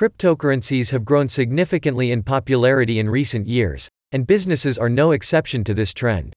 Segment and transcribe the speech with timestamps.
[0.00, 5.74] Cryptocurrencies have grown significantly in popularity in recent years, and businesses are no exception to
[5.74, 6.32] this trend.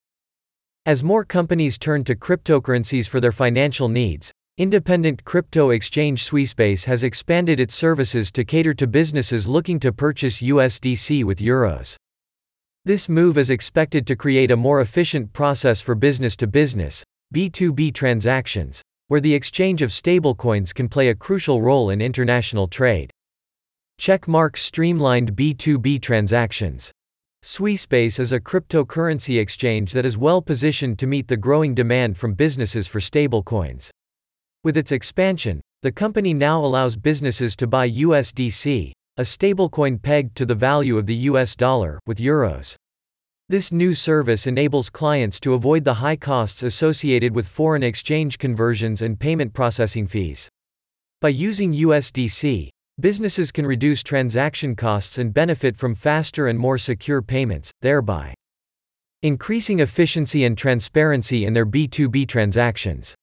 [0.86, 7.04] As more companies turn to cryptocurrencies for their financial needs, independent crypto exchange Swissbase has
[7.04, 11.96] expanded its services to cater to businesses looking to purchase USDC with euros.
[12.84, 17.02] This move is expected to create a more efficient process for business to business,
[17.34, 23.10] B2B transactions, where the exchange of stablecoins can play a crucial role in international trade.
[24.04, 26.92] Checkmark streamlined B2B transactions.
[27.42, 32.34] Swissbase is a cryptocurrency exchange that is well positioned to meet the growing demand from
[32.34, 33.92] businesses for stablecoins.
[34.62, 40.46] With its expansion, the company now allows businesses to buy USDC, a stablecoin pegged to
[40.46, 42.76] the value of the US dollar, with euros.
[43.48, 49.02] This new service enables clients to avoid the high costs associated with foreign exchange conversions
[49.02, 50.50] and payment processing fees.
[51.22, 57.22] By using USDC, businesses can reduce transaction costs and benefit from faster and more secure
[57.22, 58.34] payments, thereby
[59.24, 63.16] increasing efficiency and transparency in their B2B transactions.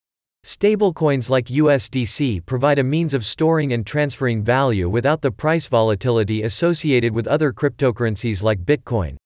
[0.45, 6.43] Stablecoins like USDC provide a means of storing and transferring value without the price volatility
[6.43, 9.17] associated with other cryptocurrencies like Bitcoin.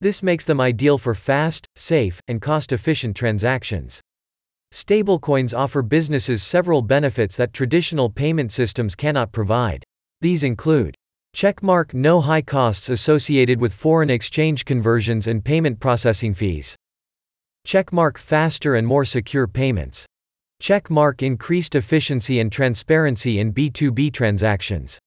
[0.00, 3.99] This makes them ideal for fast, safe, and cost efficient transactions.
[4.72, 9.82] Stablecoins offer businesses several benefits that traditional payment systems cannot provide.
[10.20, 10.94] These include
[11.36, 16.76] Checkmark no high costs associated with foreign exchange conversions and payment processing fees.
[17.66, 20.06] Checkmark faster and more secure payments.
[20.62, 24.98] Checkmark increased efficiency and transparency in B2B transactions.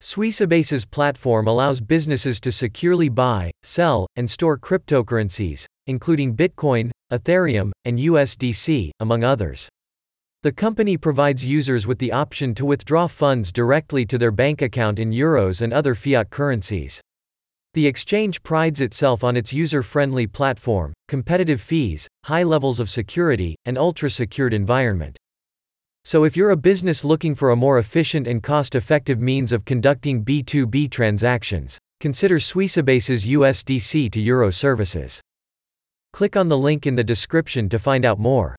[0.00, 7.98] Swissabase's platform allows businesses to securely buy, sell, and store cryptocurrencies, including Bitcoin, Ethereum, and
[7.98, 9.68] USDC, among others.
[10.42, 14.98] The company provides users with the option to withdraw funds directly to their bank account
[14.98, 17.00] in euros and other fiat currencies.
[17.74, 23.56] The exchange prides itself on its user friendly platform, competitive fees, high levels of security,
[23.64, 25.16] and ultra secured environment.
[26.04, 29.64] So, if you're a business looking for a more efficient and cost effective means of
[29.64, 35.20] conducting B2B transactions, consider Swissabase's USDC to Euro services.
[36.12, 38.56] Click on the link in the description to find out more.